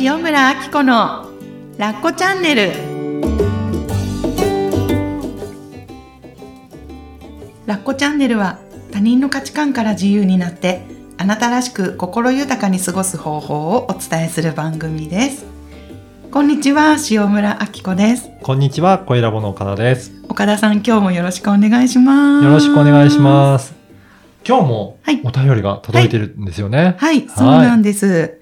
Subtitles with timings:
[0.00, 1.30] 塩村あき子の
[1.78, 2.72] ラッコチャンネル
[7.66, 8.58] ラッコチャンネルは
[8.90, 10.82] 他人の価値観から自由になって
[11.16, 15.46] あなたらしく心豊かに過ごす方法をお伝えする番組です
[16.32, 20.12] こんにちは塩村あき子ですこんにちは、小ラボの岡田です。
[20.28, 23.74] 岡田さん今日もよろしくお願いしますよろしくお願いします。
[24.46, 26.96] 今日もはいお便りが届いてるんですよね。
[26.98, 28.40] はい、そうなんです。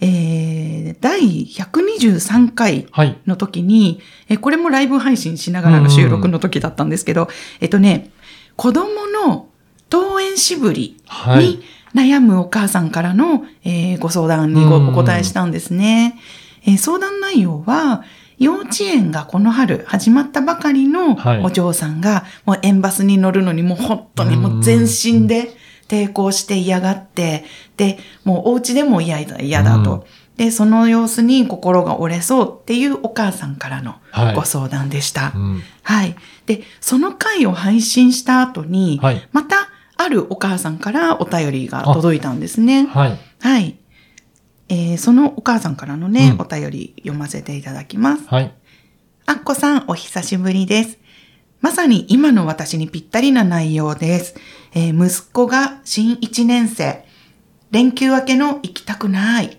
[0.00, 3.18] えー、第123回はい。
[3.26, 7.28] の時に、えこれもライブ配信しながらの収録の時だったんですけど、
[7.60, 8.10] えっとね、
[8.56, 9.48] 子供の
[9.90, 11.62] 登園しぶりはいに。
[11.94, 16.18] 悩むお母さんからの、えーご相談にお答えしたんですね。
[16.64, 18.04] えー相談内容は、
[18.38, 25.50] 幼稚園がこの春始まったばかりのはいお嬢さんが、もう園バスに乗るのにもう本当にもう全身で
[25.90, 27.44] 抵抗して嫌がって、
[27.76, 30.06] で、もうお家でも嫌だ、嫌だと。
[30.36, 35.32] で、その様子に心が折れそうっていうお母さんからのはいご相談でした。
[35.34, 36.14] うんはい。
[36.46, 39.28] で、その回を配信した後に、はい。
[39.32, 42.86] また、あるお母さんからお便りが届いたんですね。
[42.86, 43.18] はい。
[43.40, 43.76] はい。
[44.68, 48.22] えーそのお母さんからのね、うんお便り読ませていただきます。
[48.28, 48.54] はい。
[49.26, 50.98] あっこさん、お久しぶりです。
[51.60, 54.34] まさに今の私にぴったりな内容です。
[54.72, 57.04] えー息子が新1年生。
[57.70, 59.58] 連休明けの行きたくない。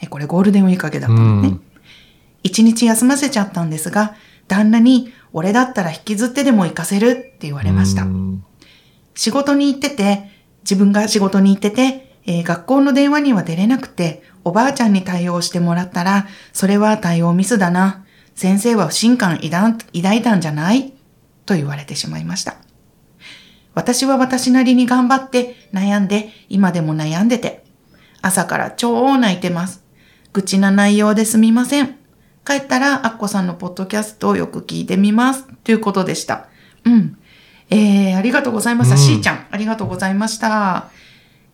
[0.00, 1.60] えーこれゴールデンウィーク明けだったのねうん。
[2.42, 4.14] 一日休ませちゃったんですが、
[4.48, 8.06] 旦那に、俺だったら引きずってでも行かせるって言われましたう。
[8.06, 8.44] ん
[9.14, 10.30] 仕事に行ってて、
[10.62, 18.04] 自分が仕事に行ってて、えー学校の電話には出れなくて、おばあちゃんに対応してもらったら、それは対応ミスだな。
[18.34, 20.94] 先生は不信感抱抱いたんじゃない？
[21.44, 22.56] と言われてしまいました。
[23.74, 27.64] 私は私なりに頑張って悩んで、今でも悩んでて、
[28.22, 29.84] 朝から超泣いてます。
[30.32, 31.96] 愚痴な内容ですみません。
[32.44, 35.46] 帰ったら、アッコさんのポッドキャストをよく聞いてみます。
[35.64, 36.48] ということでした。
[36.84, 37.18] うん。
[37.70, 38.96] えー、ありがとうございました。
[38.96, 40.90] うんしーちゃん、ありがとうございました。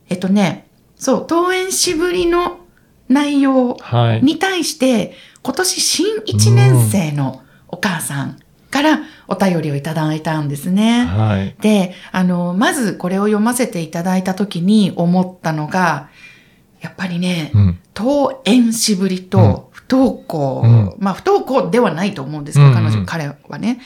[0.08, 2.60] えっとね、そう、登園しぶりの
[3.08, 4.22] 内容はい。
[4.22, 8.38] に対して、今年新1年生のお母さん
[8.70, 11.06] からお便りをいただいたんですね。
[11.06, 11.56] はい。
[11.60, 16.08] で、あの、まずこれを読ませていただいたときに思ったのが、
[16.80, 17.78] やっぱりね、うん。
[17.94, 23.80] 登園しぶりと不登校、うんまあ不登校ではないと思うんですけど、うんうん彼女、彼はね。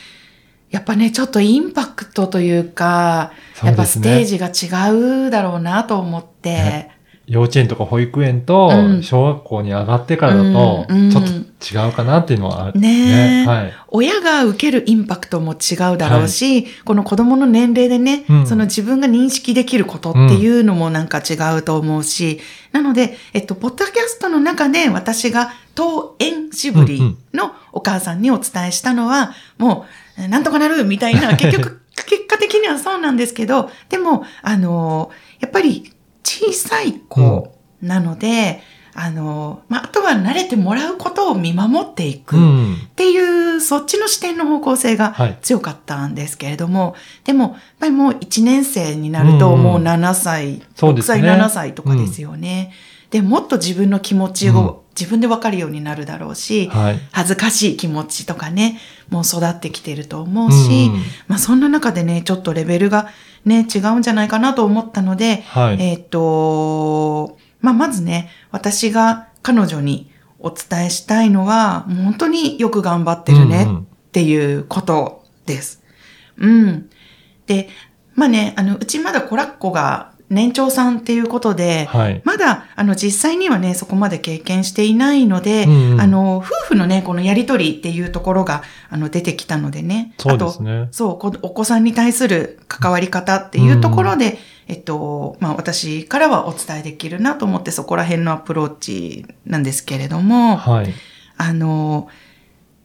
[0.70, 4.92] やっぱね、ちょっとインパクトというか、やっぱステージが違
[5.26, 6.99] うだろうなと思って、ね
[7.30, 9.02] 幼稚園とか保育園とうん。
[9.04, 11.04] 小学校に上がってからだと、うん。
[11.04, 11.10] うん。
[11.10, 12.80] ちょっと違うかなっていうのはある。
[12.80, 13.44] ね。
[13.44, 13.46] え。
[13.46, 13.72] はい。
[13.88, 18.46] 親が受けるインパクトも違うだろうし、この子供の年齢でね、うん。
[18.48, 22.40] その自分が認識できることっていうのもなんか違うと思うし、
[22.72, 29.86] なので、えっと、ポッドキャストの中で私が登園しぶりのお母さんにお伝えしたのは、も
[30.18, 38.60] う、なんとかなるみたいな、結局、 結果的にはそうなんですけど、でも、あの、やっぱり小さい子なので、
[38.94, 42.36] あの、まあ、あとは慣れてもらうことを見守っていく。
[42.36, 42.74] うん。
[42.74, 46.94] っていう、そっちの視点の方向性がはい強かったんですけれども、
[47.24, 52.72] でも、やっぱりもう1年生になると、うんもう7歳、6そうですね歳、7歳とかですよね。
[53.10, 57.00] で、もっと自分の気持ちを自分で分かるようになるだろうし、はい。
[57.10, 58.78] 恥ずかしい気持ちとかね、
[59.08, 63.08] もう育ってきてると思うし、うんまあそんな中でね、ちょっとレベルが
[63.44, 65.82] ね、違うんじゃないかなと思ったので、はい。
[65.82, 75.84] えっ、と、まあ、まずね、私が彼女にお伝えしたいのは、もう本当によく頑張ってるねうんうんっていうことです。
[76.36, 76.90] うん。
[77.46, 77.68] で、
[78.16, 82.22] まあね、あの、うちまだコラッコが年長さんっていうことで、はい。
[82.24, 90.14] まだ、あの、実際にはね、そこまで経験していないので、うんうんあの、夫婦のね、このやりとりっていうところが、あの、出てきたのでね。
[90.18, 100.94] そうですねあとそう、こお子さんに対する関わり方っていうところで、えっと、まあ、私からはお伝えできるなと思って、そこら辺のアプローチなんですけれども、はい。
[101.38, 102.08] あの、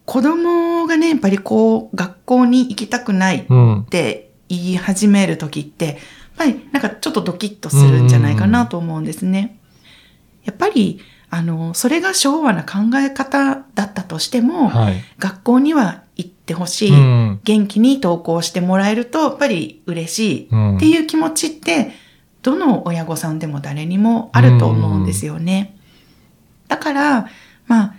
[0.04, 3.84] 子供がね、やっぱりこう、学校に行きたくないうんっ。
[3.84, 5.98] て言い始めるときって、
[6.36, 9.58] ぱりなんかちょっとドキッとするんじゃないかなと思うんですね。
[10.44, 15.02] やっぱり、あの、それが昭和な考え方だったとしても、はい。
[15.18, 17.40] 学校には行ってほしい、うん。
[17.42, 21.92] 元気に登校してもらえると、やっぱり嬉しいうんっていう気持ちって、
[22.42, 25.76] どの親御さんでも誰にもあると思うんですよね。
[26.68, 27.28] だから、
[27.66, 27.94] まあ、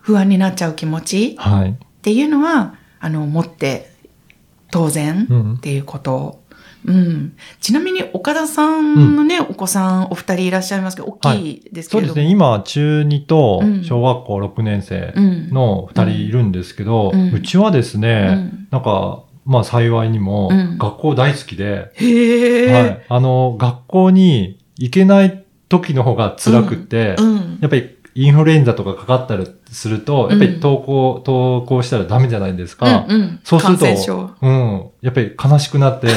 [0.00, 1.70] 不安になっちゃう気持ちはい。
[1.70, 3.90] っていうのは、あの、持って
[4.70, 6.40] 当然うんっていうこと
[6.88, 7.32] うん。
[7.60, 12.14] ちなみに岡田さんのね、お子さんお二人いらっしゃいますけど、大きいですけれども。
[12.14, 12.30] そうですね。
[12.30, 15.50] 今、中2とうん小学校6年生うん。
[15.50, 21.90] の2人いるんですけど、ううんちはですうね、んなんか、まあ幸いにもうん学校大好きで。
[22.72, 23.04] はい。
[23.08, 27.58] あの、学校に行けない時の方が辛くって、うん。
[27.60, 33.06] やっぱりインフルエンザとかかかったりすると、やっぱり登校、登校したらダメじゃないですか。
[33.08, 33.84] うんうんそうすると、
[34.42, 34.82] うん。
[35.02, 36.08] やっぱり悲しくなって、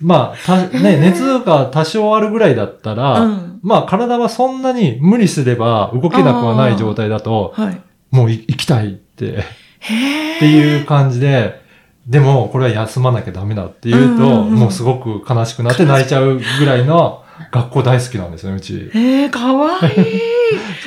[0.00, 3.60] まあ、た、ね、 熱が多少あるぐらいだったら、うん。
[3.62, 7.80] まあ体はそんなに無理すれば動けなくはない状態だと、はい。
[8.10, 9.44] もうい行きたいって。
[10.36, 11.62] っていう感じで、
[12.06, 18.90] でもこれは休まなきゃダメだっていうと、うんうんうんもうすごく悲しくなって泣いちゃうぐらいの学校大好きなんですね、うち。
[18.92, 20.20] へえ、かわいい。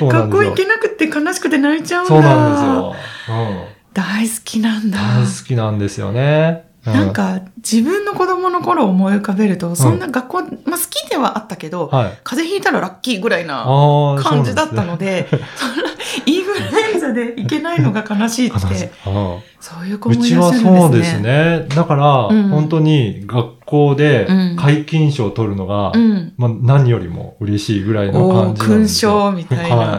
[0.00, 2.08] 学校行けなくて悲しくて泣いちゃうんだ。
[2.08, 2.94] そうなんですよ。
[3.28, 3.78] うん。
[3.92, 4.98] 大好きなんだ。
[4.98, 6.67] 大好きなんですよね。
[6.86, 12.18] うなん、か、自分の子供の頃を思い浮かべると、そんな学校、まあ好きではあったけど、はい。
[12.24, 13.64] 風邪ひいたらラッキーぐらいな
[14.22, 15.90] 感じだったのでで、そんな
[16.26, 18.92] インフルエンザで行けないのが悲しいっすね。
[19.04, 21.20] て、うんそういう子もいうちはらっしゃるんですね。
[21.20, 21.28] そ
[21.58, 21.76] うですね。
[21.76, 26.32] だから、うん本当に学校でうん皆勤賞を取るのが、うん。
[26.36, 29.10] まあ、何よりも嬉しいぐらいの感じなんですよ。
[29.10, 29.76] 勲章みたいな。
[29.76, 29.96] は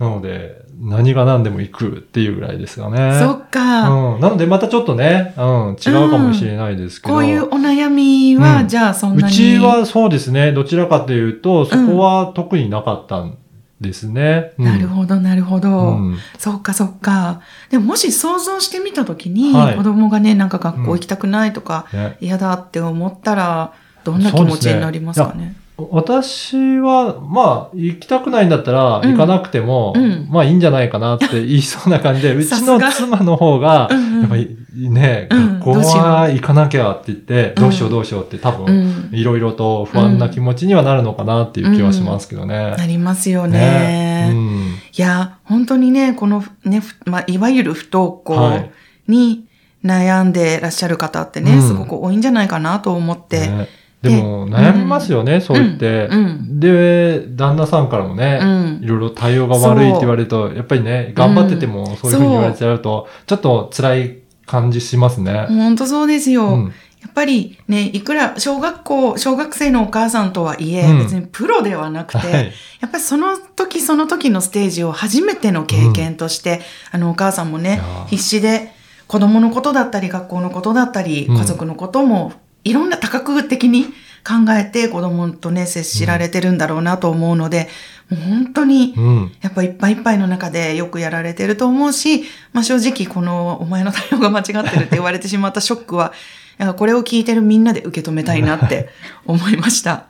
[0.00, 0.02] い。
[0.02, 3.18] なので、何が何でも行くっていうぐらいですかね。
[3.18, 4.20] そっか、うん。
[4.20, 7.14] なのでまたちょっとね、うん、違うかもしれないですけど。
[7.14, 9.28] こういうお悩みは、うんじゃあそんなに。
[9.28, 13.38] うちはそうですね、どちらかというと、そこは特になかったん
[13.80, 14.52] ですね。
[14.58, 15.68] うんなるほど、なるほど。
[15.70, 17.40] うんそっかそっか。
[17.70, 23.72] でももし想像してみたときに、はい子供がね、なんか学校行きたくないとか、ね嫌だって思ったら、
[24.04, 25.56] どんな気持ちになりますかね。
[25.78, 29.10] 私は、まあ、行きたくないんだったら、うん。
[29.10, 30.26] 行かなくても、うん。
[30.30, 35.60] まあいいんじゃないかなって言いそうな感じで、 うちの妻の方が、やっぱりね、うん。
[35.60, 37.62] 学校は行かなきゃって言って、うん。
[37.64, 39.10] どうしようどうしようって多う分、ん。
[39.12, 42.74] いろいろと不安な気持ちにはなるのかなっていう気はしますけどね。
[42.78, 43.58] なりますよね。
[43.58, 44.28] ね。
[44.30, 44.58] うん。
[44.96, 48.70] いや、本当にね、このね、ふまあ、いわゆる不登校はい。
[49.08, 49.44] に
[49.84, 51.62] 悩んでらっしゃる方ってね、うん。
[51.62, 53.48] すごく多いんじゃないかなと思って。
[53.48, 53.68] ね
[54.02, 56.08] でも、悩みますよね、そう言って。
[56.10, 56.60] うん。
[56.60, 58.80] で、旦那さんからもね、うん。
[58.82, 65.46] いろいろ対応が悪いって言われると、やっぱりね、頑張っててもそういうふうに言われちゃうと、ちょっと辛い感じしますね。
[65.48, 66.46] 本当そうですよ。
[66.46, 66.72] うん。
[67.02, 70.98] やっぱりね、いくら小学校、小学生のお母さんとはいえ、うん。
[70.98, 72.52] 別にプロではなくて、はい。
[72.80, 76.60] やっぱりその時その時のステージを初めての経験として、
[76.90, 78.72] あのお母さんもね必死で
[79.06, 81.36] 子供のことだったり、学校のことだったり、うん。
[81.36, 82.32] 家族のことも、
[82.66, 83.84] いろんな多角的に
[84.26, 87.68] 考えて子供とね、接しられてるんだろうなと思うので、
[88.10, 89.32] もう本当に、うん。
[89.40, 96.12] やっぱいっぱいいっぱいの中でよくやられてると思うし、まあ正直このお前の対応が間違ってるって言われてしまった ショックは、
[96.58, 98.88] いやこれを聞いてるみんなで受け止めたいなって
[99.26, 100.06] 思いました。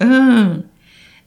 [0.00, 0.64] うん。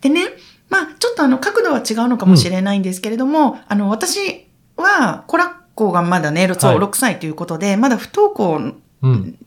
[0.02, 0.26] でね、
[0.70, 9.38] まあちょっとあの角度は違うのかもしれないんですけれども、あの私はコラッコがまだね、そうはい6歳ということで、まだ不登校うん。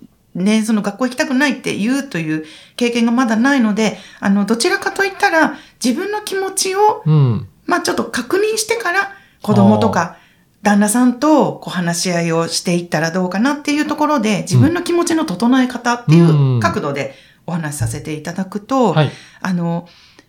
[0.45, 2.45] ね、その学校行きたくないって言うという
[2.77, 7.49] 経験がまだないので、あの、どちらかといったら自分の気持ちをうん。
[7.67, 9.13] まあちょっと確認してから
[9.43, 10.17] 子供とか
[10.63, 17.15] 旦那さんとこう話し合いをしていったらどうかなっていうところで自分の気持ちの整え方っていう角度で
[17.47, 19.11] お話しさせていただくと、はい。
[19.43, 19.87] あの、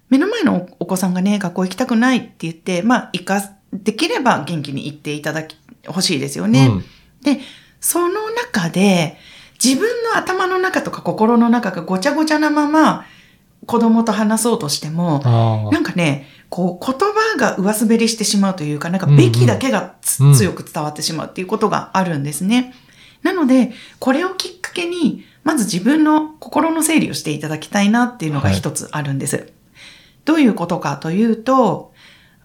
[0.09, 6.67] 目の前のお子さんがね、学校行きたくないって言って、まあ、行か、できれば元気に行っていただき、欲しいですよね。
[6.67, 6.85] うん
[7.21, 7.39] で、
[7.79, 9.17] その中で、
[9.63, 13.05] 自分の頭の中とか心の中がごちゃごちゃなまま、
[13.65, 22.73] 子供と話そうとしても、あなんかね、こう言葉が上滑りしてしまうというか、なんかうんうんべきだけがつ、うん強く伝わってしまうっていうことがあるんですね。
[23.21, 29.51] なので、これをきっかけに、まず自分の心の整理をしていただきたいなっていうのが一つあるんです。
[30.25, 31.93] どういうことかというと、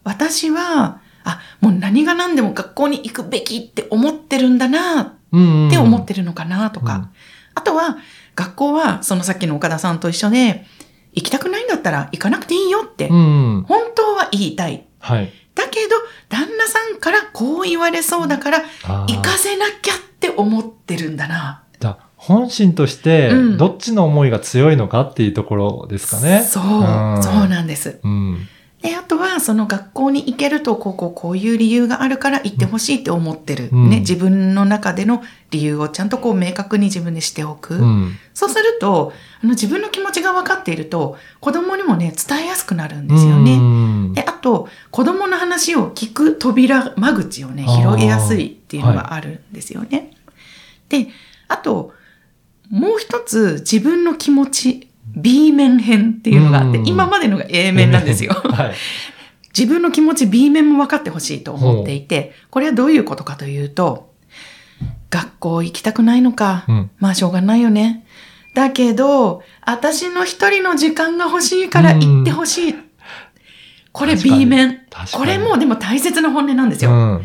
[0.03, 5.71] 私は、あ、もう何が何でも学校に行くべきって思ってるんだなっうん。
[5.71, 7.09] て思ってるのかなとか、うん
[7.55, 7.99] あとは、
[8.35, 10.67] 学校は、そのさっきの岡田さんと一緒で、
[11.13, 13.65] 行きたくないんだったら行かなくていいよって、うん。
[13.69, 14.85] 本当は言いたい。
[14.99, 15.33] はい。
[15.55, 15.95] だけど、
[16.29, 18.65] 旦那さんからこう言われそうだから、
[19.07, 21.63] 行かせなきゃって思ってるんだな。
[21.79, 26.43] だ本心としてうん、どっちの思いが強いのかっていうところですかね。
[26.43, 28.01] そう、うんそうなんです。
[28.03, 28.49] うん。
[28.85, 33.71] で、あとは、その学校に行けると、こう、こう、こういう理由があるから行ってほしいって思ってる。
[33.73, 37.77] うんね、自分の中での理由をちゃんとこう、明確に自分でしておく。
[37.77, 38.13] うん。
[38.35, 43.55] そうすると、あの、自分の気持ちが分かっていると、子供にもね、伝えやすくなるんですよね。
[43.55, 50.11] うんで、あと、子供の話を聞く扉、間口をね、広げやすいっていうのがあるんですよね。
[50.91, 51.09] で、
[51.49, 51.95] あと、
[52.69, 58.33] もう一つ自分の気持ち、B 面編っていうのがあって、うん今までのが A 面なんですよ。
[58.53, 58.75] はい。
[59.57, 64.13] 自分の気持ち B 面も分かってほしいと思っていて、これはどういうことかというと、
[65.11, 66.65] 学校行きたくないのか。
[66.69, 66.91] うん。
[66.99, 68.05] まあしょうがないよね。
[68.55, 72.75] だけど、私の一人の時間が欲しいから行ってほしい。
[73.93, 74.81] これ B 面。
[75.13, 76.91] これもでも大切な本音なんですよ。
[76.91, 77.23] うん。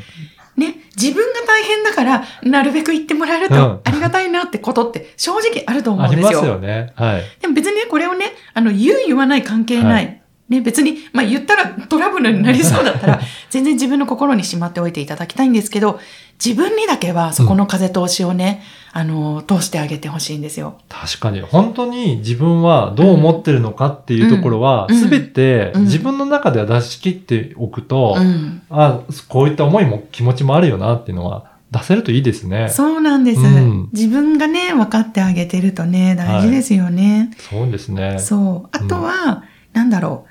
[1.02, 6.54] ね、自分が大変だから、なるべく言ってもらえるうんとありがたいなってことって正直あると思ありますうんですよ。
[6.54, 6.94] よね。
[6.96, 7.24] はい。
[7.42, 10.06] でも別にね、これをね、あの、言う言わない関係ない。
[10.06, 10.12] は
[10.50, 13.20] ね、別に、まあ言ったらトラブルになりそうだったら、
[13.52, 16.00] 全然自分の心にしまっておいていただきたいんですけど、
[16.44, 20.80] 自分にだけはそこの風通しをね、あの、通してあげてほしいんですよ。
[20.88, 28.62] 確かに、本当に自分はどう思ってるのかっていうところは、うんすべてうん自分の中では出し切っておくと、うん。
[28.70, 32.70] あこういった思いも気持ちもあるよなっていうのは出せるといいですね。
[32.70, 33.42] そうなんです。
[33.42, 37.32] うん自分がね、分かってあげてるとね、大事ですよね。
[37.38, 38.18] そうですね。
[38.20, 38.70] そう。
[38.72, 39.44] あとは、
[39.74, 40.30] なんだろう。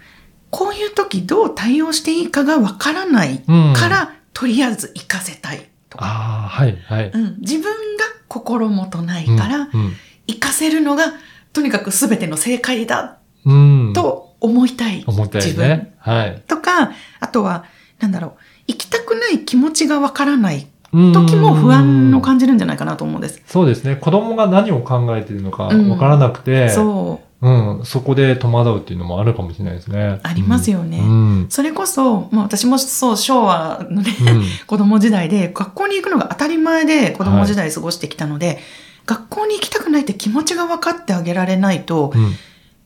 [0.50, 6.04] こういう時どう対応していいかが分からないうんから、とりあえず行かせたいとか。
[6.04, 7.10] ああ、はい、はい。
[7.10, 9.92] うん、自分が心もとないから、うん、
[10.26, 11.14] 行かせるのが、
[11.52, 13.86] とにかく全ての正解だうん。
[13.88, 15.04] うん、と思いたい。
[15.06, 15.94] 自分ね。
[15.98, 16.42] はい。
[16.46, 17.64] とか、あとは、
[18.00, 18.32] なんだろう、
[18.68, 23.42] 行きたくない気持ちがわからないうん時も不安を感じるんじゃないかなと思うんです。
[23.46, 23.96] そうですね。
[23.96, 30.20] 子供が何を考えているのかうんわからなくて、そう、うん、そこで戸惑うっていうのもあるかもしれないですね。
[30.22, 31.46] ありますよねうん。
[31.50, 38.58] それこそ、まあ私もそう、昭和のね、うん子供時代で、学校に行くのが当たり前で子供時代過ごしてきたので、
[39.06, 42.32] 学校に行きたくないって気持ちが分かってあげられないと、うん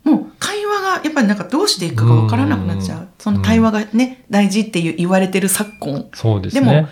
[0.04, 3.08] もう会話がやっぱりなんかどうしていくかが分からなくなっちゃう。
[3.18, 6.60] その対話がね、大事っていう言われてる昨今そうですね。
[6.60, 6.88] でも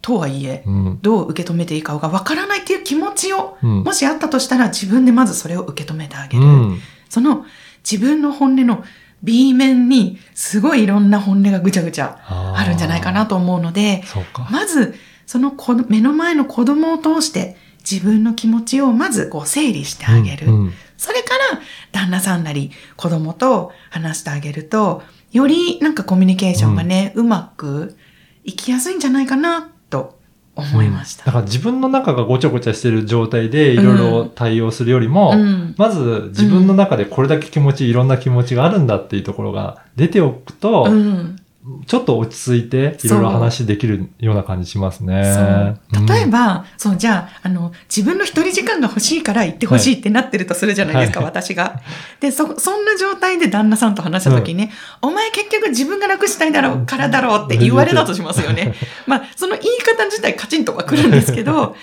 [0.00, 3.82] とはいえ、うん、どう受け止めていいかが分からないっていう気持ちを、うん。
[3.82, 6.44] もしあったとしたら自分でまずそれを受け止めてあげる。
[6.44, 6.78] うん。
[7.08, 7.44] その
[7.90, 8.84] 自分の本音の
[9.22, 14.02] B 面にすごいいろんな本音がぐちゃぐちゃあるんじゃないかなと思うので。
[14.50, 14.94] まず
[15.26, 17.56] その子目の前の子供を通して
[17.88, 20.46] 自分の気持ちをまずこう整理してあげる。
[20.46, 21.60] うんうんそれから
[21.92, 27.96] 旦那さんなり子供と話してあげると、よりなんかコミュニケーションがね、うまく
[28.44, 29.68] いきやすいんじゃないかなと
[30.56, 31.26] 思いました。
[31.26, 35.74] だから自分の中がごちゃごちゃしてる状態でいろいろ対応するよりも、うん。
[35.76, 41.36] まず自分の中でこれだけ気持ち、いろんな気持ちがあるんだっていうところが出ておくと、うん
[41.86, 45.74] ちょっと落ち着いていろいろ話できるような感じしますね。
[46.08, 51.80] 例えば、ば、そう、じゃあ、あの、自分の一人時間が欲しいから行ってほしいってなってるとするじゃないですか、はい私が。
[52.20, 58.74] で、そ、そんな状態で旦那さんと話した時にね、お前結局自分が楽したいだろうからだろうって言われたとしますよね。
[59.06, 61.74] まあ、その言い方自体カチンとはくるんですけど、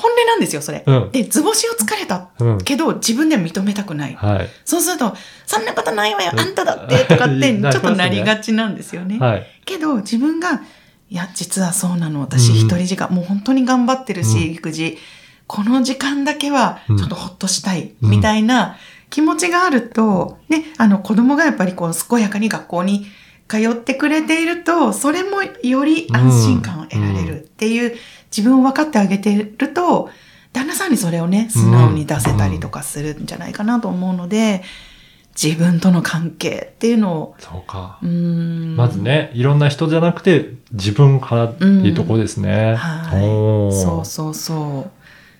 [0.00, 0.82] 本音なんですよ、それ。
[0.86, 1.10] うん。
[1.12, 2.58] で、図星を疲れたうん。
[2.58, 4.14] けど、自分では認めたくない。
[4.14, 4.48] はい。
[4.64, 5.14] そうすると、
[5.46, 9.18] そんなことないわよ、あんただって、とかって、 ちょっとなりがちなんですよね。
[9.18, 9.46] はい。
[9.64, 10.62] けど自分が、
[11.10, 12.20] いや、実はそうなの。
[12.20, 14.98] 私うん一人時間、もう本当に頑張ってるし、うん育児。
[15.46, 18.76] この時間だけはうんちょっとほっとしたい、うんみたいな
[19.10, 23.06] 気持ちがあると、ね、あの子供がやっぱりこう健やかに学校に
[23.48, 27.96] 通ってくれていると、それもより安心感を得られるっていう、
[28.36, 30.10] 自分を分かってあげてると、
[30.52, 34.62] 旦那さんにそれをね、素直に出せたりとかするんじゃないかなと思うので、
[35.40, 37.98] 自分との関係っていうのを、そうか。
[38.02, 42.74] うーんまずね、いろんな人じゃなくて自分からっていうところですね。
[42.74, 43.22] はい。
[43.22, 44.90] おーそうそうそう。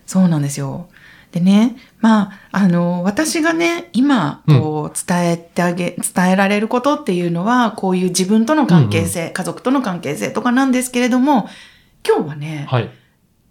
[0.05, 0.87] そうなんですよ。
[1.31, 11.47] でね、まあ、あの、私がね、今、こう、伝えてあげ、伝えられることっていうのは、こういう自分との関係性、家族との関係性とかなんですけれども、
[12.07, 12.89] 今日はね、はい。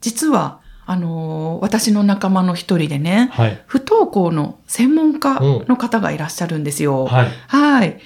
[0.00, 3.62] 実は、あの、私の仲間の一人でね、はい。
[3.66, 7.07] 不登校の専門家の方がいらっしゃるんですよ。
[7.07, 7.28] はい。
[7.47, 7.99] はい。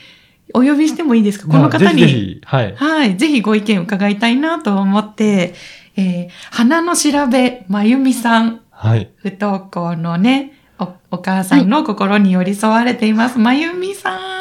[0.52, 1.48] お呼びしてもいいですか？
[1.48, 2.00] この方まあに。
[2.02, 2.74] ぜひぜひ、はい。
[2.76, 3.16] はい。
[3.16, 5.54] ぜひご意見伺いたいなと思って、
[5.96, 9.10] えー花の調べ、まゆみさん、はい。
[9.16, 13.38] 不登校のね、お、お母さんの心に寄り添われています。
[13.38, 14.33] まゆみさん。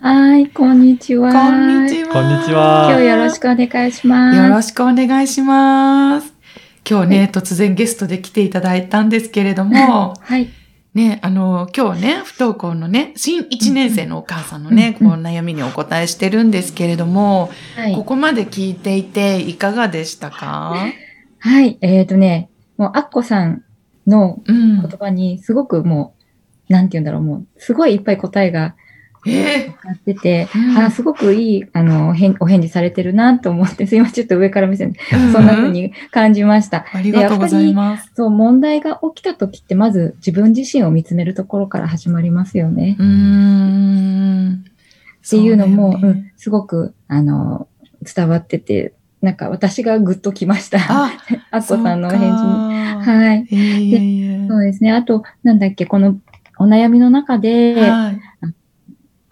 [0.00, 1.30] はい、こんにちは。
[1.30, 2.12] こんにちは。
[2.12, 4.36] こんにちは今日よろしくお願いします。
[4.38, 6.32] よろしくお願いします。
[6.88, 10.48] 今日ね、突然ゲストで来ていただいたんですけれども、 はい。
[10.94, 17.94] ね、あの、今日ね、不登校のね、新1年生のお母さんのね、うんこう悩みにお答えしてるんですけれども、はい。
[17.94, 20.76] ここまで聞いていていかがでしたか？
[21.40, 21.76] はい。
[21.82, 22.48] えっ、とね、
[22.78, 23.62] もう、アッコさん
[24.06, 24.90] のうん言。
[24.98, 26.14] 葉に、すごくも
[26.70, 28.76] う、なんて言うんだろう、もう、すごいいっぱい答えが
[29.26, 36.84] えやってて、うんあすごくいい、あの、返お返事されてるなと思って、すいません、ちょっと上から目線で、ーそんな風に感じました。
[36.92, 38.10] ありがとうございます。
[38.14, 42.96] そう、問題が起きた時って、まず自分自身を見つめるところから始まりますよね。
[42.98, 44.64] うーん。
[45.26, 47.68] っていうのも、そうねうん、すごく、あの、
[48.14, 50.78] 伝わってて、なんか私がグッときました。
[50.80, 51.12] あ、
[51.50, 52.30] アッコさんのお返事に。
[52.30, 53.48] 事はい。
[53.50, 54.48] えいえいえ。
[54.48, 54.92] そうですね。
[54.92, 56.18] あと、なんだっけ、この
[56.58, 58.20] お悩みの中で、はい。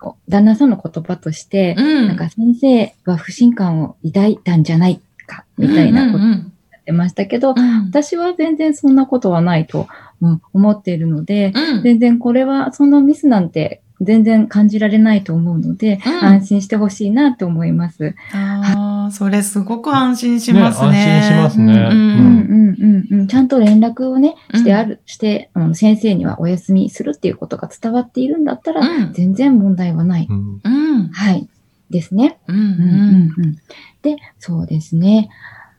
[0.03, 2.09] こう旦那さんの言葉として、うん。
[2.09, 6.33] なんか先生は不信感を抱いたんじゃないか、みたいなことを言うん。
[6.33, 7.87] うんってましたけど、うん。
[7.87, 9.87] 私は全然そんなことはないと、
[10.21, 11.83] うん思っているので、うん。
[11.83, 18.15] 全然これは、そのミスなんて全然感じられないと思うので、うん安心してほしいなと思います。
[18.33, 20.91] ああ、それすごく安心しますね。
[20.91, 21.73] ね安心しますね。
[21.73, 23.27] うんうんうんうんうん。
[23.29, 29.13] ちゃんと連絡をね、してある、して、うん、先生にはお休みするっていうことが伝わっているんだったら、うん。
[29.13, 30.27] 全然問題はない。
[30.29, 31.09] うんうん。
[31.09, 31.49] はい。
[31.91, 32.39] ですね。
[32.49, 32.57] うん。
[32.57, 33.57] うんうんうん。
[34.03, 35.29] で、そうですね。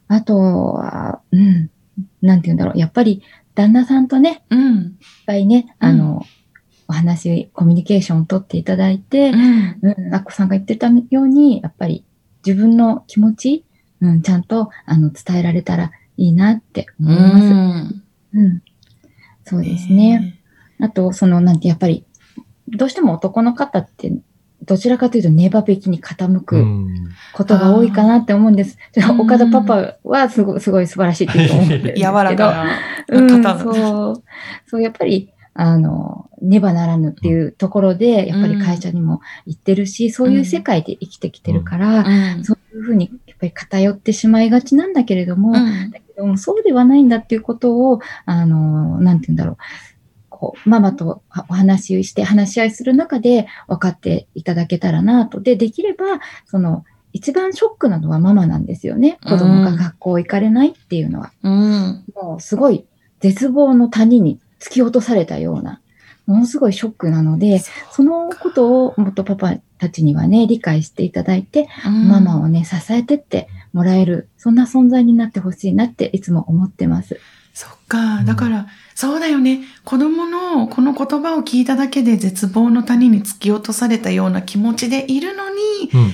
[0.08, 1.70] あとは、うん。
[2.22, 2.80] なんて言うんだろう。
[2.80, 3.24] やっぱり、
[3.56, 4.78] 旦那さんとね、うん。
[4.78, 4.92] いっ
[5.26, 6.24] ぱいね、あの、
[6.94, 9.80] お話、コミュニケーションを取っていただいて、うん。
[9.82, 12.06] うん、アッコさんが言ってたように、やっぱり
[12.46, 13.66] 自分の気持ち、
[14.00, 17.46] うん、ちゃんと、あの、伝えられたらいいなって思います。
[17.46, 18.04] うん。
[18.36, 18.62] うん。
[19.44, 20.40] そうですね。
[20.80, 22.06] あと、その、なんて、やっぱり、
[22.68, 24.14] どうしても男の方って、
[24.66, 28.78] どちらかというと、ネバべきに傾うくんことが多いかなって思うんです。
[28.96, 32.12] ー岡田パパはすごい、すごい素晴らしいって思ってるんですけど。
[32.12, 32.66] 柔らか
[33.10, 34.24] うん、な方そう。
[34.68, 42.44] そう、やっぱり、あの、ねばならぬっていうところで、やっぱり会社にも行ってるし、そういう世界で生きてきてるから、うん。
[42.44, 49.58] そういうふうに、やっぱり偏ってしまいがちなんだけれども、うんだけどもそうではないんだっていうことを、あの、なんて言うんだろう。
[50.30, 55.40] こう、ママとお話しして、話し合いする中で分かっていただけたらなと。
[55.40, 56.06] で、できれば、
[56.46, 56.84] その、
[57.14, 59.20] 一番ショックなのはママなんですよね。
[59.24, 61.32] 子供が学校行かれないっていうのは。
[61.44, 62.04] うん。
[62.16, 62.86] もうすごい
[63.20, 65.82] 絶望の谷に突き落とされたような、
[66.26, 67.60] ものすごいショックなので、
[67.92, 77.20] そのことをもっとパパたちにはね、理解していただいて、ママをね、支えてってもらえる、そんな存在になってほしいなっていつも思ってます。
[77.54, 78.24] そっか。
[78.24, 79.62] だから、そうだよね。
[79.84, 85.56] 子供のこの言葉を聞いただけで絶望の谷に突き落とされたような気持ちでいるのに、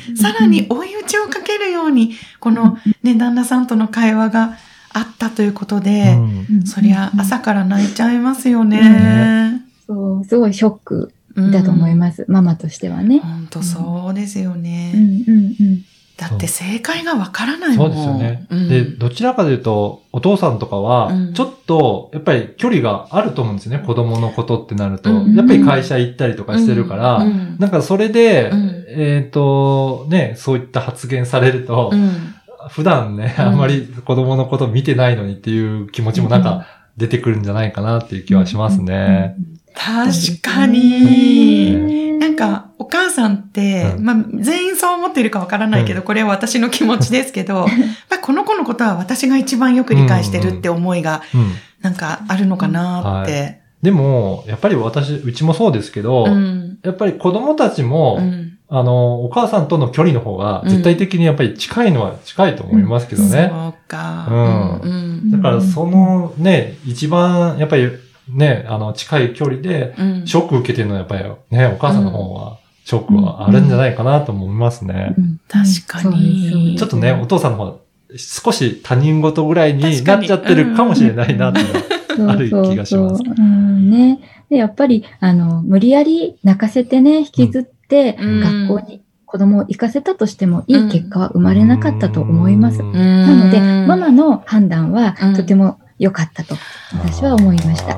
[0.10, 4.58] うんさらに追い打ちをかけるように、このね、旦那さんとの会話が
[5.00, 8.82] あったということで、うんそりゃ朝から泣いちゃいますよね。
[8.82, 12.26] ねそう、すごいショックうんだと思います。
[12.28, 13.20] ママとしてはね。
[13.20, 14.92] 本当そうですよね。
[14.96, 15.86] うんうんうん。
[16.18, 17.94] だって正解がわからないもん。
[17.94, 18.48] そうですよね。
[18.50, 23.86] うんで、どちらかというと、お父さんとかはうん、ちょっと、やっぱり距離があると思うんですよね。
[23.86, 25.12] 子供のことってなると。
[25.12, 32.36] うんやっぱり会社行ったりとかしてるから、うんなんかそれで、うんえっ、と、ね、そういった発言されると、うん
[32.70, 36.66] 普段ね、うんあんまり子供のこと見てないのにっていう気持ちもなんか
[36.98, 39.36] 出てくるんじゃないかなっていう気はしますね。
[39.74, 41.72] 確かうに。
[41.72, 47.66] んなんか、お母さんって、うんまあ、全員そう思っているかわからないけど、うんこれは私の気持ちですけど、
[48.10, 51.52] まあ、この子のことは私が一番よく理解してるって思いが、うん。
[51.82, 53.62] なんかあるのかなって。
[53.82, 56.78] でも、やっぱり私、うちもそうですけど、うん。
[56.84, 58.49] やっぱり子供たちも、うん。
[58.72, 63.50] あの、お母さんとの距離の方が絶対的にやっぱり近いのは近いと思いますけどね。
[63.52, 64.28] そうか。
[64.30, 64.80] うん。
[64.80, 64.94] う
[65.28, 65.32] ん。
[65.32, 67.90] だからそのね、一番やっぱり
[68.30, 70.28] ね、あの、近い距離で、うん。
[70.28, 75.16] ショック受けてるのはやっぱりね、お母さんの方は、ショックはあるんじゃないかなと思いますね。
[75.18, 75.40] うん。
[75.48, 76.76] 確かに。
[76.78, 77.76] ちょっとね、お父さんの方は
[78.18, 81.64] 少し他人事ぐらいになっちゃってるかもしれないなってい
[82.16, 83.16] うのは ある気がします。
[83.16, 83.36] そうそうそう。
[83.38, 83.90] うん。
[83.90, 84.20] ね。
[84.50, 92.82] で、やっぱり、あの、無理やり泣かせてね、引きずって、うん学校に子供を行かせたとしても、いい結果は生まれなかったと思います。
[92.82, 96.56] うんななので、ママの判断はうんとても良かったと、
[96.94, 97.96] 私は思いました。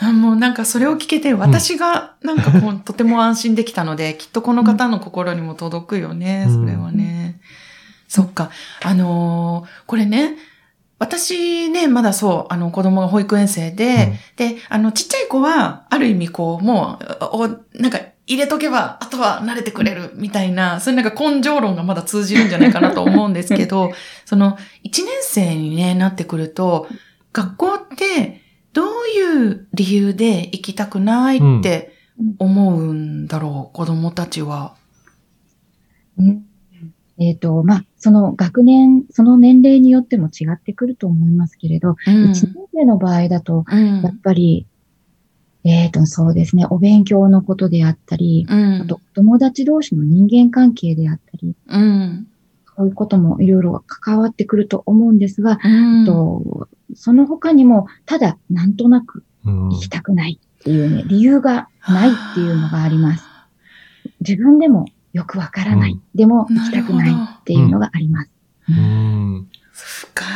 [0.00, 7.40] あもうなんかそれを聞けて、私がなんかこう、 とても安心できたので、きっとこの方の心にも届くよね、うんそれはね。
[8.08, 8.50] そっか。
[8.82, 10.36] あのーこれね、
[10.98, 17.48] 私ね、まだそう、あの子供が保育園生で、で、あのちっちゃい子は、ある意味こう、もう、お、
[17.80, 23.92] なんか入れとけば、あとは慣れてくれるみたいな、そういうなんか根性論がまだ通じるんじゃないかなと思うんですけど、
[24.24, 26.86] その、一年生にね、なってくると、
[27.32, 31.92] 学校って、どういう理由で行きたくないって
[32.38, 34.74] 思うんだろう、子供たちは？
[36.18, 36.44] うん
[37.18, 42.30] えっ、と、まあ、その学年、その年齢によっても違ってくると思いますけれど、うん。
[42.30, 44.02] 1年生の場合だと、うん。
[44.02, 44.66] やっぱり、
[45.64, 46.66] えっ、と、そうですね。
[46.70, 48.82] お勉強のことであったり、うん。
[48.82, 52.26] あと、友達同士の人間関係であったり、うん。
[52.76, 56.06] そういうこともいろいろ関わってくると思うんですが、うん。
[56.06, 63.24] とその他にも、ただ、なんとなくうん行きたくないっていうね、理由がないっていうのがあります。
[64.20, 65.92] 自分でもよくわからない。
[65.92, 68.30] うんでも、行きたくないっていうのがあります。
[68.68, 69.48] うん。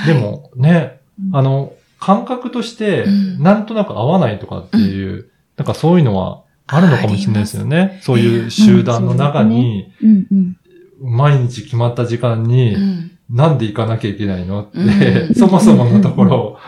[0.07, 8.01] で、もね、うんあの、感覚としてう、んなんとなく合わないとかっていう、なんかそういうのはあるのかもしれないですよね。
[8.03, 10.57] そういう集団の中に、うんうん。
[11.01, 13.11] 毎日決まった時間にう、ん。
[13.31, 16.59] なんで行かなきゃいけないのって、うん そもそものところ、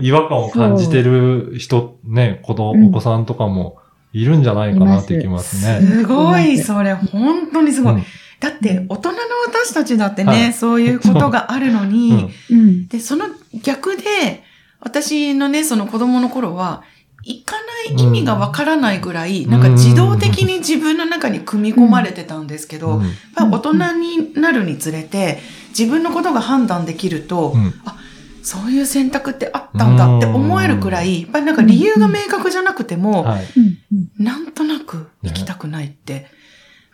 [0.00, 3.78] 違和感を感じてる人、ね、子供、うんお子さんとかも
[4.12, 5.86] いるんじゃないかなってきますね。
[5.86, 7.94] すごい、それ、本当にすごい。
[7.94, 8.02] うん
[8.40, 12.86] だって、大人の私たちだってね、はいそういうことがあるのに、うんうん。
[12.86, 13.26] で、その
[13.64, 14.04] 逆で、
[14.80, 16.82] 私のね、その子供の頃は、
[17.24, 17.56] 行か
[17.88, 19.50] ない意味がわからないぐらい、うん。
[19.50, 23.50] なんか自動的に自分の中に組み込まれてたんですけど、うん。
[23.50, 27.74] 大人になるにつれて、自分のことが判断できると、うん。
[28.42, 33.46] そういう選択ってあったんだって思えるくらい、やっぱりなんか理由が明確じゃなくても、はい。
[34.18, 36.28] なんとなく行きたくないって、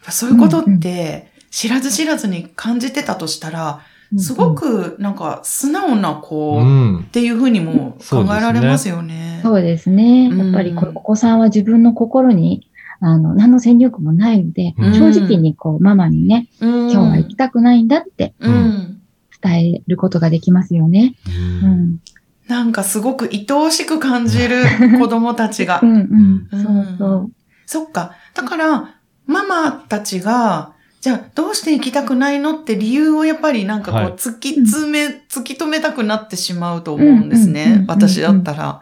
[0.09, 3.83] そういうことって知らず知らずに感じてたとしたら、
[4.18, 9.40] すごくなんか素直な子うんっていうふうにも考えられますよね。
[9.42, 10.29] そうですね。
[10.31, 19.00] うんやっぱりこお子さんは自分の心に、あの、何の戦力もないので、うん正直にこう、ママにね、うん、今日は行きたくないんだってうん。
[19.42, 21.14] 伝えることができますよね。
[21.62, 22.00] ううんん。
[22.48, 24.62] なんかすごく愛おしく感じる
[24.98, 25.87] 子供たちがう。
[25.87, 26.48] んうん。
[26.50, 27.31] うんそうそう。
[27.66, 28.12] そっか。
[28.35, 28.94] だから、
[29.27, 30.72] ママたちが、
[31.05, 34.12] じゃあどうして行きたくないのって理由をやっぱりなんかこうはい。
[34.14, 37.51] 突き詰め、突き止めたくなってしまうと思うんです。
[37.51, 37.85] ね。
[37.88, 38.81] 私だったら。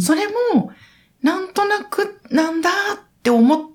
[0.00, 0.70] それも、
[1.20, 2.72] なんとなくなんだっ
[3.22, 3.70] て思っ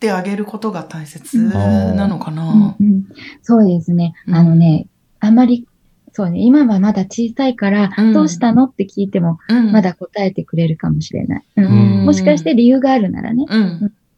[0.00, 2.36] てあげることが大切なのかうん。
[2.36, 2.76] な。
[2.80, 3.04] うん。
[3.42, 4.14] そうですね。
[4.26, 4.34] うん。
[4.34, 4.88] あのね、
[5.20, 5.68] あんまり、
[6.10, 8.12] そうね、今はまだ小さいから、うん。
[8.12, 9.70] どうしたのって聞いても、うん。
[9.70, 11.44] まだ答えてくれるかもしれない。
[11.60, 13.46] もしかして理由があるならね。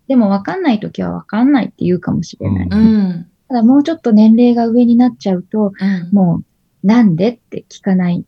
[0.09, 0.15] うん。
[0.15, 2.69] でも分かんないときは分かんないって言うかもしれない。
[2.71, 3.27] うんうん。
[3.49, 6.11] ただもうちょっと年齢が上になっちゃうと、うん。
[6.13, 6.43] も
[6.83, 8.25] う、なんでって聞かない。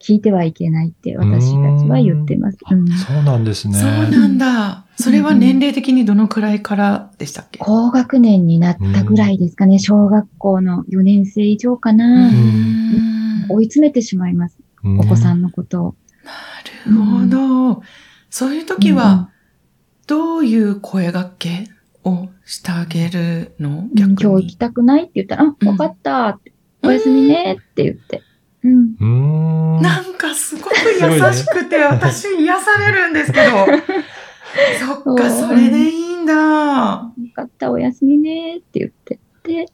[0.00, 2.58] 聞いてはいけないって私たちは言ってます。
[2.68, 3.74] うんそうなんですね。
[3.74, 4.84] そうなんだ。
[4.96, 9.78] それは年齢的にどのくらいからでしたっけ高学年になったぐらいですかね。
[9.78, 12.30] 小学校の4年生以上かうな。
[12.30, 14.58] ん追い詰めてしまいます。
[14.82, 15.94] うんお子さんのことを。
[16.24, 17.82] なるほど。
[18.28, 19.30] そういう時は、
[20.06, 21.68] どういう声掛け
[22.04, 23.70] をしてあげるの？
[23.70, 24.56] うん、逆に今日行き。
[24.56, 26.52] たくないって言ったら、あ、わかったって。
[26.82, 28.22] おやすみねって言って。
[28.64, 28.96] うん。
[29.00, 29.82] うーん。
[29.82, 33.50] なんかすごく優しくて、私癒されるんですけど。
[35.04, 36.34] そっか、それでいいんだ。
[36.34, 39.20] わかった、おやすみねって言って。
[39.44, 39.66] で、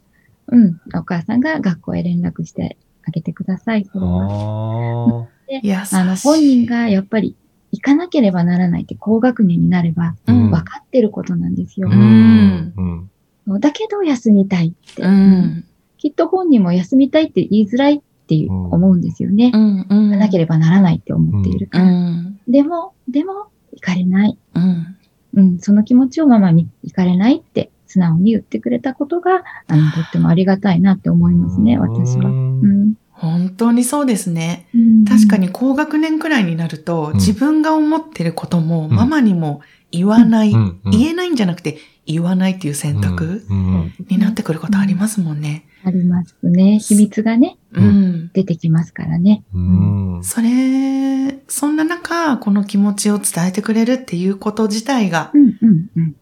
[0.47, 0.79] うん。
[0.95, 3.85] お母さんが学校へ連絡してあげてください。
[3.85, 5.27] それはあ
[5.61, 5.95] 優しい。
[5.95, 7.35] あの、本人がやっぱり
[7.71, 11.95] 行かなければならないって高学年になれば分かってることなんですよう。
[11.95, 13.09] ん
[13.47, 13.59] うん。
[13.59, 15.01] だけど休みたいって。
[15.03, 15.65] うん。
[15.97, 19.51] きっと本人も休みたいって言いづらいって思うんですよね。
[19.51, 21.91] 行かなければならないって思っているかうら。
[21.91, 22.39] ん。
[22.47, 24.37] でも、でも、行かれない。
[24.55, 24.95] うん。
[25.33, 32.29] うん、その気持ちをママに行かれないって素直に言ってくれたことが、あの、とってもありがたいなって思いますね、私は。
[32.29, 32.93] うんうん。
[33.19, 34.67] 本当にそうですね。
[34.73, 35.37] うん確か。
[35.37, 45.65] に高学年くらいになると、ん自分が思ってることもんママにも言わない、うんうん言えないんじゃなくて言わないっていう選択うんになってくることありますもんね。
[45.83, 46.79] ありますね。
[46.79, 47.81] 秘密がね、う。
[47.81, 49.43] うん出てきますからね。
[49.53, 56.15] うんそれ、そんな中、この気持ちを伝えてくれるっていうこと自体がうん、うん、うん。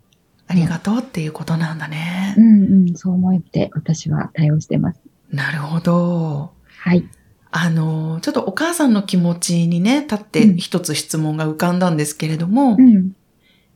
[0.48, 2.42] ありがとうっていうことなんだねう。
[2.42, 5.02] ん、うん、そう思って私は対応してます。
[5.32, 6.57] なるほど。
[6.88, 7.04] はい。
[7.52, 10.58] あの、ちょっとお母さんの気持ちにね、立ってうん。
[10.58, 13.12] 一つ質問が浮かんだんですけれども、うん。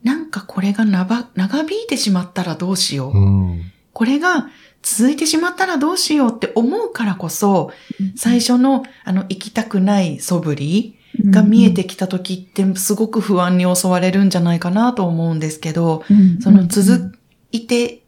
[0.03, 3.17] なんかこれが長長引いてしまったらどうしよう。
[3.17, 3.71] うん。
[3.93, 4.47] これが
[4.81, 7.71] 続いてしまったらどうしようって思うからこそ、
[8.15, 10.97] 最初のあの行きたくない素振り
[11.29, 17.17] が見えてきた時ってすごく不安に襲われるんじゃないかなと思うんですけど、うん、その続
[17.51, 18.01] いて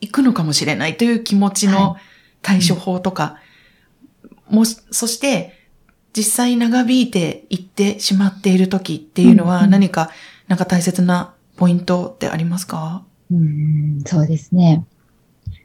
[0.00, 1.96] いくのかもしれないという気持ちの
[2.42, 3.40] 対処法とか、
[4.48, 5.52] もし、そして
[6.16, 10.10] 実際長引いていってしまっている時っていうのうんうんは何か、
[10.48, 13.04] なんか大切なポイントってありますか？
[13.30, 14.84] うん、そうですね。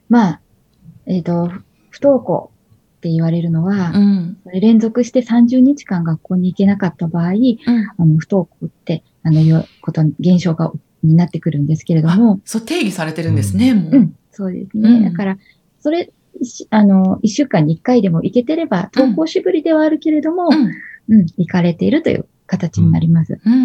[0.10, 0.42] まあ、
[1.06, 1.48] えっ、と、
[1.90, 2.52] 不登校
[2.98, 4.38] って言われるのは、うん。
[4.54, 7.38] 連続して30日間学校に行けなかった場合、うん。
[7.38, 10.72] あの不登校ってあの、よ、こと、現象が、
[11.04, 13.92] になってくるんですけれども、そう定義されてるんですね、もう。
[13.92, 14.90] うん、そうですね。
[14.90, 15.38] うんだから、
[15.80, 16.12] それ、し
[16.70, 20.72] あの、一週間に一回でも行けてれば、登校しぶりではあるけれども、うん。
[21.10, 23.40] うん、行かれているという形になります。
[23.44, 23.54] うん。
[23.54, 23.64] うん、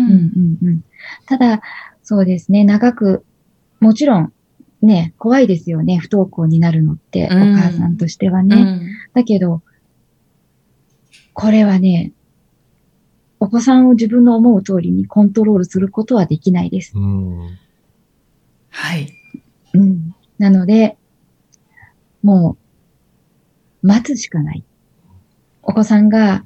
[0.62, 0.84] うん、うん。
[1.26, 1.62] ただ、
[2.02, 3.24] そうですね、長く、
[3.80, 4.32] もちろん、
[4.82, 8.56] ね、怖いですよね、不登校になるのって、うんお母さんとしてはね。
[8.56, 8.90] うん。
[9.14, 9.62] だけど、
[11.32, 12.12] これはね、
[13.40, 16.92] お子さんを自分の思う通りにコントロールすることはできないです。
[16.96, 17.58] うん。
[18.70, 19.12] はい。
[19.74, 20.14] うん。
[20.38, 20.96] なので、
[22.22, 22.65] もう、
[23.86, 24.64] 待つしかない。
[25.62, 26.44] お子さんが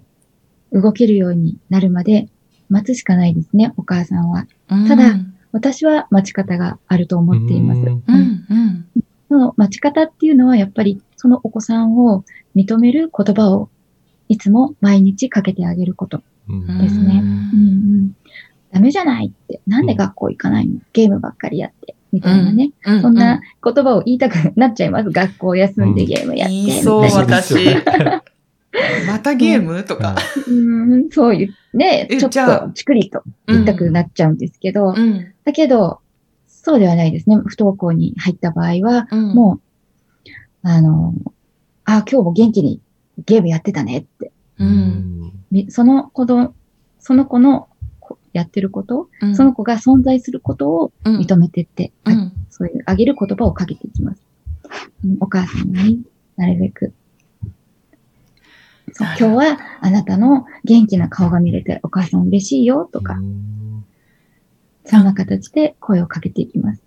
[0.73, 2.29] 動けるようになるまで
[2.69, 4.47] 待つしかないですね、お母さんは。
[4.69, 7.81] ただうん、私は待ち方があると思っています。
[7.81, 8.47] うんうん。
[8.51, 8.87] うん。
[9.29, 12.25] その待ち方っていうのはやっぱりそのお子さんを
[12.55, 13.71] 認める言葉を
[14.29, 16.23] いつも毎日かけてあげること。
[16.49, 17.27] うんですねうんうんう
[18.03, 18.17] ん、
[18.73, 19.61] ダメじゃないって。
[19.67, 20.81] なんで学校行かないの？
[20.93, 21.95] ゲームばっかりやって。
[22.13, 22.73] みたいなね。
[22.85, 23.03] うん。
[23.03, 25.11] そんな言葉を言いたくなっちゃいます。
[25.11, 26.83] 学校休んでゲームやって。
[26.83, 27.55] そう、私。
[29.07, 29.83] またゲーム？
[29.85, 30.17] とか。
[30.49, 35.33] うんそういう、ね、ちょっとチクリと言いたくなっちゃうんですけど、うん。
[35.45, 36.01] だけど、
[36.47, 37.37] そうではないですね。
[37.37, 39.35] 不登校に入った場合は、うん。
[39.35, 39.61] も
[40.25, 40.31] う、
[40.63, 41.15] あの、
[41.85, 42.81] あ、今日も元気に
[43.27, 44.33] ゲームやってたねって。
[45.71, 46.55] その子の、
[47.01, 47.70] その子のこ
[48.33, 52.33] やってること、うんその子が存在することをうん認めてって、うん。
[52.51, 54.23] そういうあげる言葉をかけていきます。
[55.05, 56.03] うんお母さんに
[56.37, 56.93] なるべく。
[58.99, 63.85] 今日はあなたの元気な顔が見れてお母さん嬉しいよとか、うん
[64.85, 66.83] そんな形で声をかけていきます。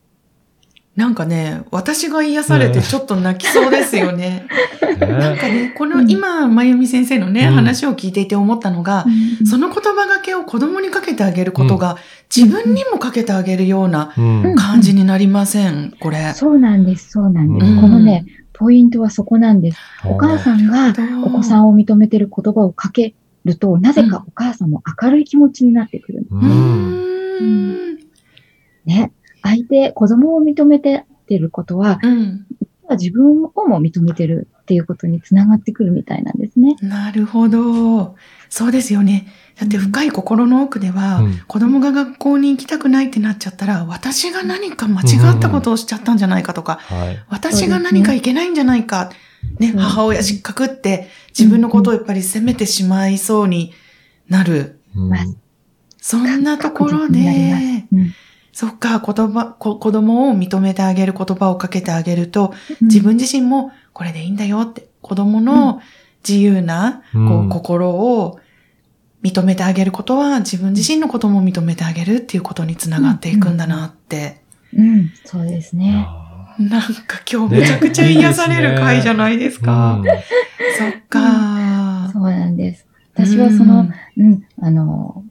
[0.95, 4.45] なんかね、私が癒されてちょっと泣きそうですよね。
[4.99, 9.05] なんねかね、このうん今、まゆみ先生のね、うん話を聞いていて思ったのが、
[9.41, 11.97] うんその言葉がけを子供にかけてあげることが、
[12.35, 16.33] 自分にもかけてあげるようなうん感じになりません、これ。
[16.33, 17.71] そうなんです、そうなんです。
[17.71, 19.79] うんこのね、ポイントはそこなんです。
[20.05, 20.93] お母さんが
[21.25, 21.63] お子さん。
[21.63, 26.27] んを認めてる言葉をかけると、なぜかお母さんも明るい気持ちになってくる。
[26.29, 26.35] う。
[26.35, 27.97] うんん。
[28.85, 29.11] ね。
[29.43, 32.45] 相手、子供を認めてってることは、うん。
[32.91, 36.75] 自分をも認めてるっていうことにつながってくるみたいなんですね。
[36.81, 38.15] なるほど。
[38.49, 39.27] そうですよね。
[39.57, 47.25] だって深い心の奥では、うん子供が学校に行きたくないってなっちゃったら、私が何か間違ったことをしちゃったんじゃないかとか、はい。
[47.29, 49.11] 私が何かいけないんじゃないか、
[49.59, 53.73] ね、そう母親失格って自分のことをやっぱり責めてしまいそうに
[54.27, 54.79] なる。
[54.95, 55.19] うんまあ
[56.05, 58.13] そんなところで、うん
[58.53, 62.87] そっか、言葉、こ子供を認めてあげる言葉をかけてあげると、うん。
[62.87, 65.81] 自分自身もこれでいいんだよって、子供の
[66.27, 67.27] 自由な、うん。
[67.27, 68.39] こう、心を
[69.23, 74.43] 認めてあげることは、自分自身のことも認めてあげるっていうことにつながっていくんだなって。
[74.75, 76.07] うん、そうですいね。
[76.59, 79.95] やなんか今日めちゃくちゃ癒される回じゃないですーか。
[79.95, 80.03] うん。
[80.03, 80.09] そ
[80.89, 82.09] っか。
[82.13, 82.85] そうなんです。
[83.15, 83.87] 私はその、
[84.17, 84.25] うん。
[84.25, 85.23] うん、あの、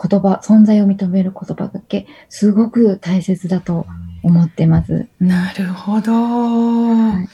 [0.00, 3.86] 言葉、存在を認める言葉だけ、すごく大切だと
[4.22, 5.08] 思ってます。
[5.20, 6.12] うんなるほど。
[7.20, 7.24] い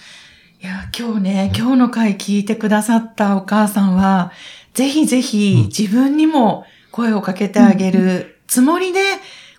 [0.62, 4.32] いや、今日ね、今日の回聞いてくださったお母さんは、
[4.74, 9.00] ぜひぜうんひ自分にも声をかけてあげるつもりで、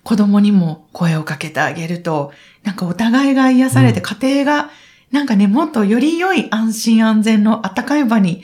[0.04, 4.70] 子供にも声をかけてあげると、なんかお互いが癒されてうん家庭が、
[5.12, 8.44] なんかね、もっとより良い安心安全の温かい場に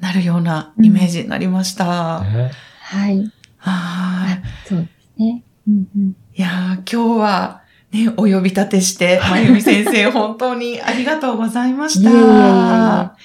[0.00, 2.20] なるようなイメージになりました。
[2.24, 3.30] ねはい。
[3.60, 5.42] はそうですね。
[5.68, 6.08] うんうん。
[6.10, 6.14] い。
[6.38, 13.16] いやー今日は、ね、お呼び立てして、 まゆみ先生、本当にありがとうございました。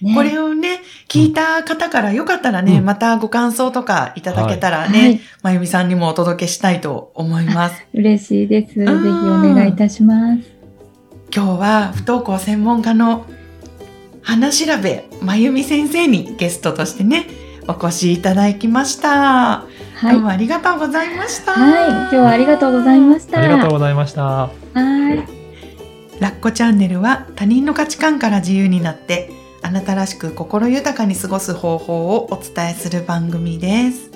[0.00, 7.86] ねこれをね、聞いた方からよかったらね、うんまたご感想とかいただけたらね、はいまゆみさんにもお届けしたいと思います。
[7.94, 8.74] 嬉しいです。
[8.74, 10.40] ぜひんお願いいたします。
[11.34, 13.26] 今日は不登校専門家の
[14.22, 17.26] 花調べまゆみ先生にゲストとしてね、
[17.68, 19.64] お越しいただきました。
[20.02, 20.14] はい。
[20.14, 21.52] どうもありがとうございました。
[21.52, 21.90] はい。
[21.90, 23.38] 今日はありがとうございました。
[23.38, 24.22] ありがとうございました。
[24.24, 25.18] はい。
[26.20, 29.30] ラッコチャンネルは他人の価値観から自由になって
[29.62, 34.11] あなたらしく心豊かに過ごす方法をお伝えする番組です。